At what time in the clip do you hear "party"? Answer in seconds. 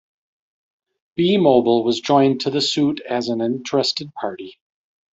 4.15-4.57